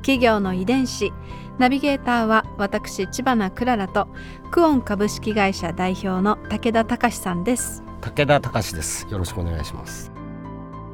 [0.00, 1.12] 企業の遺伝子。
[1.58, 4.08] ナビゲーターは私千葉なクララと
[4.50, 7.82] クオン株式会社代表の武田隆さんです。
[8.00, 9.06] 武田隆です。
[9.10, 10.10] よろしくお願いします。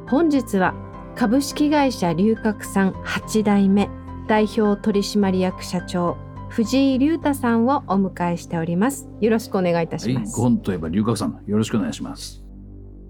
[0.09, 0.74] 本日は
[1.14, 3.88] 株式会社龍角散8代目
[4.28, 6.16] 代表取締役社長
[6.48, 9.09] 藤井隆太さんをお迎えしております。
[9.20, 11.42] よろしくお願いいたしはい、ます、ゴンといえば龍角散。
[11.47, 12.42] よろしくお願いします。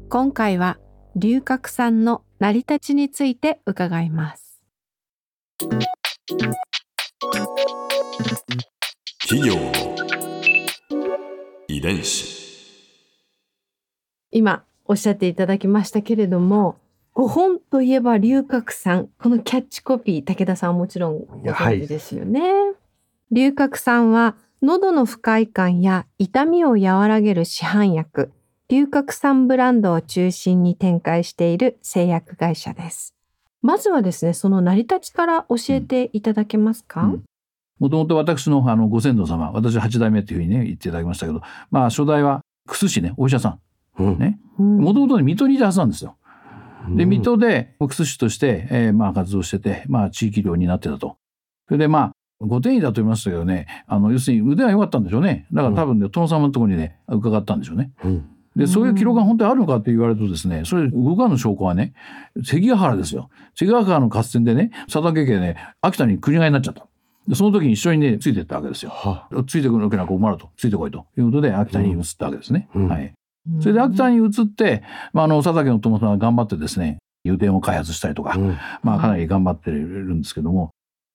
[0.09, 0.78] 今回は
[1.16, 4.45] 龍角散の成り立ちについて伺います
[5.59, 5.73] 企
[9.49, 9.73] 業の
[11.66, 12.37] 遺伝子。
[14.30, 16.77] 今おっしゃっていただきましたけれども
[17.15, 19.09] 5本といえば龍角散。
[19.18, 22.43] このキャッチコピー武田さんはもちろんご存知ですよね、
[23.30, 28.30] 龍角散は喉の不快感や痛みを和らげる市販薬。
[28.68, 33.15] 龍角散ブランドを中心に展開している製薬会社です。
[33.66, 37.22] まずはですねその成り立ちから教えていただけますか、うん
[37.78, 43.60] もともと私のあのご先祖様、私八代目っていうふうにね言っていただきましたけど、まあ初代は楠市ね、お医者さん。
[43.98, 46.16] うんねうんもともと水戸にいたはずなんですよ。
[46.88, 51.18] で、うん水戸で楠市として、えーまあ活動してて、まあ地域医療になってたと。
[51.68, 55.46] それでまあ、ご転移だと言いましたけどね、あの、要するに腕が良かったんでしょうね。
[55.52, 57.92] だから多分ね、殿様のところにね、伺ったんでしょうね。
[58.02, 61.93] うんで、そういう記録が本当にあるのかって言われるとですね、それ動かぬ証拠はね、
[62.43, 63.29] 関ヶ原ですよ。
[63.54, 66.87] 関ヶ原の合戦でね、佐竹家ね、秋田に国替えになっちゃった。
[67.28, 68.91] で、その時に一緒にね、ついてったわけですよ。
[68.91, 70.49] はついてくるわけなら困ると。
[70.56, 72.69] ついてこいということで、秋田に移ったわけですね。
[72.75, 73.12] うんはい。
[73.61, 76.97] それで秋田に移って、まあ、あの、佐竹の友さんが頑張ってですね、
[77.27, 80.71] 油田を開発したりとか、うんまあ、かなり頑張ってるんですけども、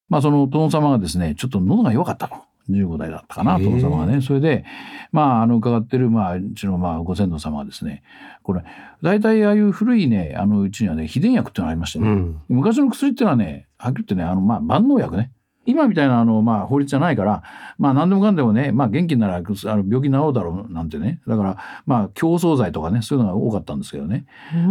[0.09, 2.35] まあ、その殿様がですね、ちょっと喉が弱かったと。
[2.69, 4.21] 15代だったかな、殿様がね。
[4.21, 4.65] それで、
[5.11, 8.03] まあ、あの、伺ってる、まあ、うちの、まあ、ご先祖様はですね、
[8.43, 8.63] これ、
[9.01, 15.31] 大体ああいう古いね、あの、うちにはね、秘伝薬っていうのがありましてね、うん昔の薬っていうのはね、はっきり言ってね、あの、まあ、万能薬ね。
[15.65, 17.43] 今みたいな、あの、まあ、法律じゃないから、
[17.77, 21.21] まあ、何でもかんでもね、まあ、元気なら、あの、病気治るだろうなんてね。
[21.27, 24.25] だから、まあ、競争剤とかね、そういうのが多かったんですけどね。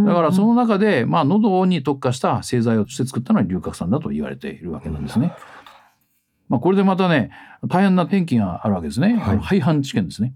[0.05, 5.33] だから、その中で、まあ、喉に特化した製剤をして作ったのは龍角散だと言われているわけなんですね。
[6.51, 7.31] まあ、これでまたね、
[7.69, 9.15] 大変な転機があるわけですね。
[9.15, 10.35] はい廃藩置県ですね。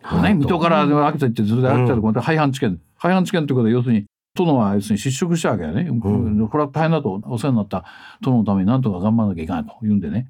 [0.00, 2.80] はいね、水戸から秋田行って、それで秋田でまた廃藩置県。
[2.96, 4.06] 廃藩置県ということで、要するに、
[4.36, 5.82] 殿は要するに失職したわけだね。
[5.82, 6.08] んこ
[6.56, 7.84] れは大変だと、お世話になった
[8.22, 10.28] 殿のためになんとか頑張らなきゃいけないと言うんでね。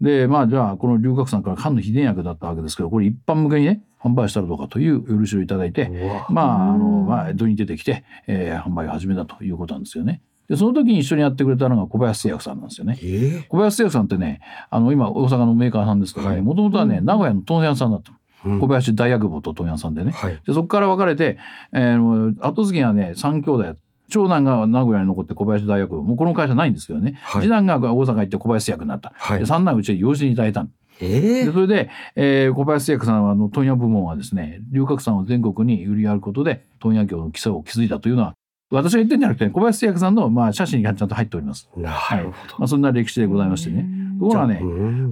[0.00, 5.90] で、まあ、じゃあ、この龍角散から漢の秘伝薬だったわけですけど、これ一般向けにね、販売したらどうかという許しをいただいて、
[6.28, 10.22] まあ、あの、うんまあ、江戸に出てきて、えー販売を始めたということなんですよね。
[10.48, 12.98] で、その時に一緒にやってくれたのが小林製薬さんなんですよね。
[13.02, 18.16] え小林製薬さんってね、あの、今、大阪のメーカーさんですけどもともとはね、名古屋の問屋さんだったの。
[18.16, 18.22] うん
[18.60, 20.10] 小林大薬房と問屋さんでね。
[20.10, 21.38] はいで、そこから別れて、
[21.72, 23.76] えー、後継ぎがね、三兄弟。
[24.08, 26.02] 長男が名古屋に残って小林大薬房。
[26.02, 27.18] もうこの会社ないんですけどね。
[27.22, 29.12] はい次男が大阪行って小林製薬になった。
[29.16, 30.68] はいで三男はうちで養子にいただいたの
[31.00, 38.34] えでえそれで、えー小林製薬さんはあの問屋部門はですね龍角散を全国に売り歩くことで問屋業の基礎を築いたというのは
[38.72, 41.68] 私が言ってるんじゃなくて小林製薬さんの、まあ、写真にちゃんと入っております。
[41.76, 43.86] なはいるほまあ、そんな歴史でございましてね。
[44.18, 44.62] ところがね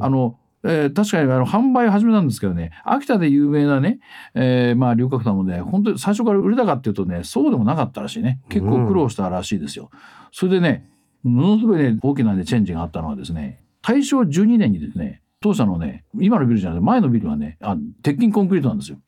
[0.00, 4.00] あの、えー確かにあの販売を始めたんですけどね秋田で有名なね、
[4.34, 9.90] えーまあ龍角散もね本当に最初から売れたかっていうとねそうでもなかったらしいね結構苦労したらしいですよ。
[10.32, 10.88] それでね
[11.22, 18.98] ものすごいね大きなねチェンジがあったのはですね大正12年にですね当社のね今のビルじゃなくて前のビルはねあ鉄筋コンクリートなんですよ。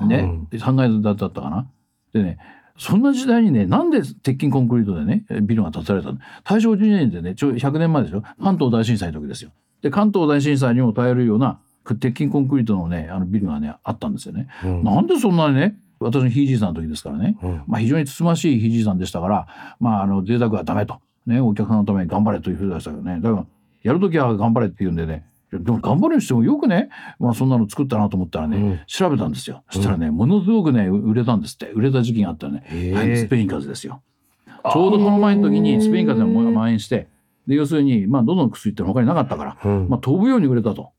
[0.00, 1.70] ね、3階建てだったかな。
[2.12, 2.38] でね
[2.80, 6.18] そんな時代にね、なんで鉄筋コンクリートでね、ビルが建てられたの？
[6.44, 9.50] 大正12年でね、ちょ100年前でしょ関東大震災の時ですよ。
[9.82, 14.48] で、関東大震災にも耐えるような鉄筋コンクリートのね、あのビルがね、あったんですよね。
[14.64, 21.00] うんなんでそんなにね、私のひいじいさんの時ですからね、うんまあ非常につつましいひいじいさんでしたから、まああの、贅沢はダメと。
[21.26, 23.20] ね、お客さんのために頑張れというふうでしたけどね。
[23.20, 23.46] だから、
[23.82, 29.64] やるときは頑張れって言うんでね、でも頑張るにしてもよくね、まあそんなの作ったなと思ったらね、うん調べたんですよ。
[29.70, 31.70] そしたらね、ものすごくね、売れたんですって。
[31.70, 34.02] 売れた時期があったらね、はい、スペイン風邪ですよ。
[34.72, 37.08] ちょうどこの前の時にスペイン風邪が蔓延して、
[37.46, 40.90] で、要するに、まあ、喉の薬って他になかったから、うんまあ、飛ぶように売れたと。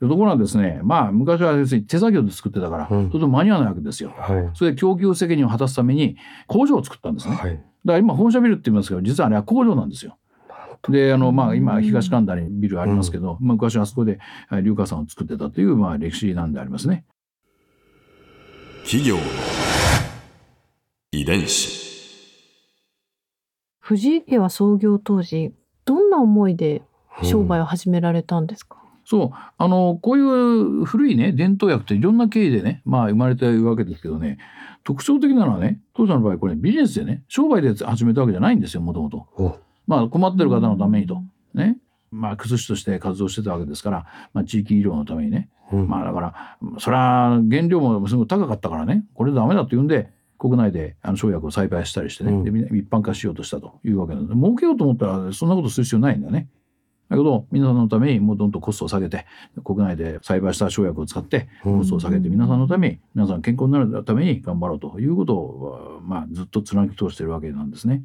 [0.00, 1.54] でところがですね、まあ、昔は
[1.86, 4.14] 手作業で作ってたから、うんそれと間に合わないわけですよ。
[4.16, 6.16] はいそれで供給責任を果たすために
[6.46, 7.34] 工場を作ったんですね。
[7.34, 10.16] だかはいら今本社ビルって言いますけど、実はあれは工場なんですよ。
[10.82, 10.92] と。
[10.92, 14.18] であの、まあ、今東神田にビルありますけど、まあ、昔あそこで
[14.48, 17.04] はい硫化酸を作ってたという、まあ、歴史なんでありますね。
[18.84, 19.22] 企業の
[21.12, 21.80] 遺伝子
[23.78, 25.52] 藤井家は創業当時
[25.84, 26.82] どんな思いで
[27.22, 34.38] 商売を始められたんですか、そうあのこういう古いね伝統薬っていろんな経緯でね、まあ、生まれているわけですけどね
[34.84, 39.60] 特徴的なのはね当社の場合これビジネスでね商売で始めたわけじゃないんですよもともと。
[39.90, 41.22] おまあ困ってる方のためにと。
[41.54, 41.76] ね。
[42.10, 45.48] まあ薬師として活動してたわけですから、まあ、地域医療のためにね。
[45.72, 45.88] うん。
[45.88, 49.04] まあだからそれは原料もすごい高かったからね。
[49.14, 52.44] これダメだというんで国内であの生薬を栽培したりしてね、うん。
[52.44, 53.80] で一般化しようとしたと。
[53.84, 54.34] いうわけなんで。
[54.34, 56.48] 儲けようと思ったらそんなことする必要ないんだよね。
[57.08, 59.26] だけど皆さんのためにもうどんどんコストを下げて
[59.64, 68.04] 国内で栽培した生薬を使ってコストを下げて皆さんのために皆さん健康になるために頑張ろうということを、まあ、ずっと貫き通しているわけなんですね。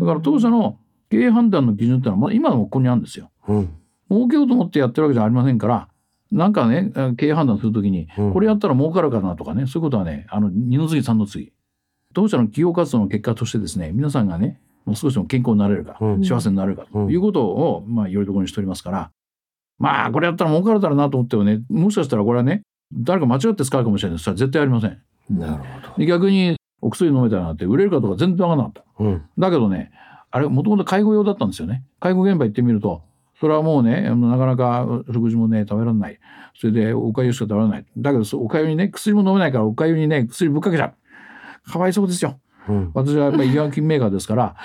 [0.00, 0.78] だから当社の
[1.10, 3.30] 経営判断の基準ってのはまだ今でもここにあるんですよ。
[3.48, 3.76] うん
[4.10, 5.88] 儲けようと思ってやってるわけじゃありませんから
[6.32, 11.52] なんかね経営判断するときにうんこれやったら儲かるかなとかねそういうことはねあの二の次三の次
[12.12, 19.10] 当社の企業活動の結果としてですね皆さんがねもう少しでも健康になれるか、うん幸せになれるかということを、まあよりどころにしておりますから
[19.78, 25.00] まあこれやったら儲かるだろうなと思ってもねもしかしたらこれはね誰か間違って使うかもしれないそれは絶対ありません。
[25.30, 29.04] なるほで逆にお薬飲めたらなって売れるかどうか全然わからなかった。
[29.04, 29.10] ど。
[29.10, 29.92] うんだけどね、
[30.30, 31.82] あれ、もともと介護用だったんですよね。
[32.00, 33.02] 介護現場行ってみると、
[33.40, 36.18] それはもうね、なかなか食事もね、食べられない。
[36.58, 37.86] それで、おかゆしか食べられない。
[37.96, 40.94] だけど、おかゆにね、薬も飲めないから、おかゆにね、薬ぶっかけちゃ
[41.66, 41.70] う。
[41.70, 42.38] かわいそうですよ。
[42.68, 44.56] うん私はやっぱり医薬品メーカーですから、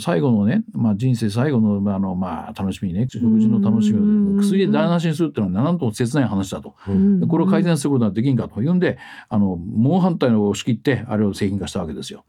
[0.00, 6.74] 最後のね、まあ、人生最後の、まああの、まあ、楽しみにね、食事の楽しみを薬で台無しにするっていうのは、なんとも切ない話だと。
[7.28, 8.98] これを改善することはできんかというんで、
[9.28, 12.24] あの、猛反対を押し切って、あれを製品化したわけですよ。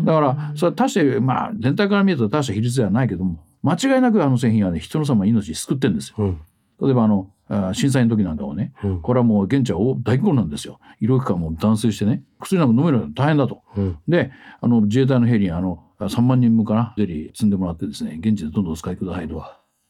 [0.00, 6.16] だから、それは大して、まあ、全体から見ると大した比率ではないけども、間違いなくあの製品はね、人の様の命救ってんですよ。
[6.18, 6.40] うん
[6.78, 10.78] 例えば、あの、あ震災の時なんかもね、うんこれはもう現地は大大混乱ですよ。
[11.00, 13.62] 医療機関も断水してね、薬なんか飲めるの大変だと。
[13.76, 14.30] うんで、
[14.60, 19.44] あの、自衛隊のヘリにあの、3万人分かな、ゼリー積んでもらってですね、現地でどんどんお使いくださいと。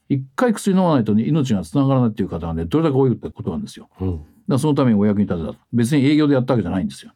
[0.08, 3.88] 一回薬飲まないと、ね、命が繋がらないっていう方がね、どれだけ多いってことなんですよ。
[4.00, 4.17] うん
[4.47, 5.58] だからそのためにお役に立てたと。
[5.73, 7.12] 別に営業でやったわけじゃないんですよ。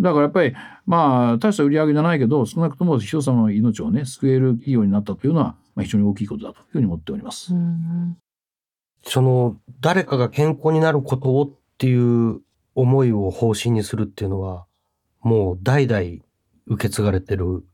[0.00, 0.54] だからやっぱり、
[0.86, 7.54] まあ、大した売り上げじゃないけど、少なくとも人様の命をね、救える企業になったというのは、まあ、非常に大きいことだというふうに思っております。
[7.54, 8.16] うん
[9.02, 12.40] その誰かが健康になることをっていう
[12.74, 14.66] 思いを方針にするっていうのは
[15.22, 16.02] もう代々
[16.66, 17.64] 受け継がれてる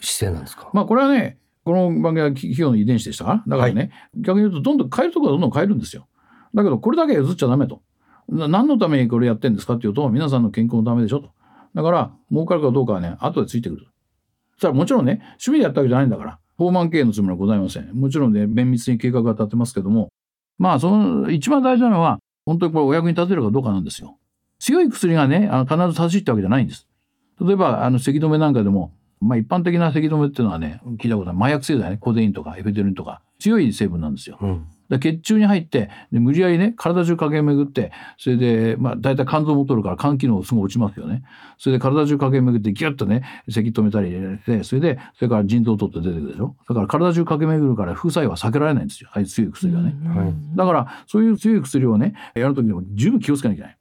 [0.00, 3.30] 姿勢なんですか、まあ、これはね、この番組は企業の遺伝子でしたか？
[3.32, 6.08] ら、だからね、逆に言うと、どんどん変えるところはどんどん変えるんですよ。
[6.54, 7.82] だけど、これだけは譲っちゃダメと。
[8.28, 11.32] な何のためにこれやってんですかっていうと、皆さんの健康のためでしょと。
[11.74, 13.86] だから、儲かるかどうかはね、後でついてくる。
[14.52, 17.92] そしたらもちろんね、趣味でやったわけじゃないんだから、フォーマン経営のつもりはございません。
[17.92, 20.08] もちろんね、綿密に計画が立ってますけども、
[20.58, 24.18] まあ、その、一番大事なのは、本当にこれお役に立てるかどうかなんですよ。
[24.58, 26.86] 強い薬がね、あの必ず正しいってわけじゃないんです。
[27.40, 31.36] 例えば、あの、咳止めなんかでも、まあ一般的な咳止めっていうのはね、聞いたことない。
[31.36, 34.38] 麻薬成剤ね、コデインとかエフェテリンとか、強い成分なんですよ。
[34.40, 34.66] うん。
[34.90, 41.22] で血中に入ってで無理やりね体中駆け巡ってそれでまあ大体肝臓も取るから肝機能すぐ落ちますよね。
[41.58, 46.56] それで体中駆け巡ってギュッとね咳止めたりしてそれでそれから腎臓を取って出てくるでしょ。
[46.68, 49.10] だから体中駆け巡るから副作用は避けられないんですよ。
[49.12, 50.56] ああいう強い薬はね、はい。
[50.56, 53.76] だからそういう強い薬をねやる時にも十分気をつけなきゃいけない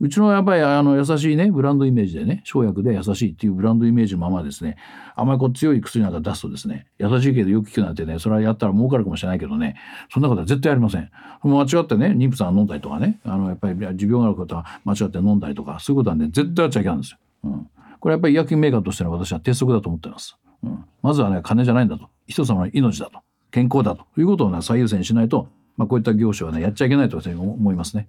[0.00, 4.76] うちのやっぱりあの優しいねブランドイメージでね生薬で優しいっていうブランドイメージのままですね
[5.14, 9.76] あまりこう強い薬なんか出すとですね優しいけどよく効くなんてねそれはやったら儲かるかもしれないけどね
[10.12, 11.10] そんなことは絶対ありません。
[11.42, 17.70] 間違ってね妊婦さん飲んだりとかねあのやっぱり持病がある方は間違って飲んだりとかそういうことはね絶対やっちゃいけないんですよ、うん、
[18.00, 22.08] これやっぱり医薬品メーカーとしての私は鉄則だと思ってます、うん、まずはね金じゃないんだと。
[22.26, 23.20] 人様の命だと。
[23.50, 24.06] 健康だと。
[24.18, 28.08] いうことをね最優先しないと、まあ、こういった業種はねやっちゃいけないと私は思いますね。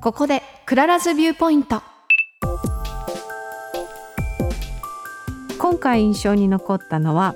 [0.00, 1.82] ここでクララズビューポイント
[5.58, 7.34] 今回印象に残ったのは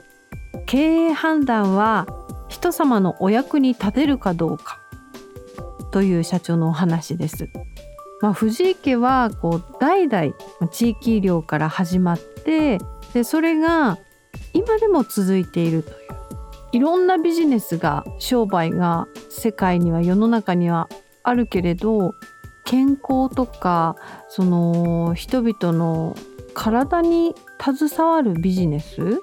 [0.66, 2.06] 経営判断は
[2.48, 4.78] 人様のお役に立てるかどうか
[5.90, 7.48] という社長のお話です。
[8.20, 10.32] まあ、藤井家はこう代々
[10.70, 12.78] 地域医療から始まって
[13.14, 13.98] でそれが
[14.52, 15.96] 今でも続いているという
[16.72, 20.88] いろんなビジネスが商売が世界には世の中には
[21.30, 22.16] あるけれど
[22.64, 23.96] 健康とか
[24.28, 26.16] その人々の
[26.54, 29.20] 体に携わるビジネス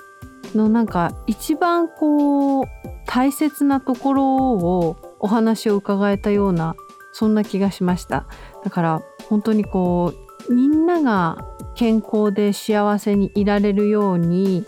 [0.55, 2.65] のなんか一番こう
[3.05, 6.75] 大切なところをお話を伺えたような
[7.11, 8.27] そんな気がしました。
[8.63, 10.13] だから本当にこ
[10.49, 11.37] うみんなが
[11.75, 14.65] 健康で幸せにいられるように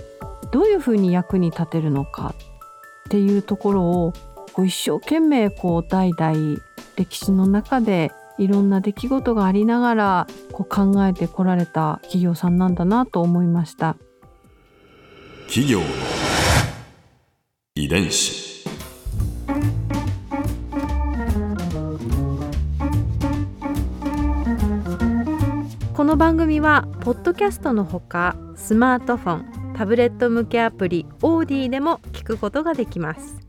[0.51, 2.33] どういうふうに役に立てるのか
[3.07, 4.13] っていうところを
[4.53, 6.59] こう一生懸命こう代々
[6.99, 13.95] 歴史の中でいろんな出来事がありながらこう考えてこられた企業さんなんだなと思いました。
[15.47, 15.85] 企業の
[17.75, 18.49] 遺伝子。
[25.93, 33.48] この番組はポッドキャストのほかスマートフォンタブレット向けアプリオーディでも聞くことができます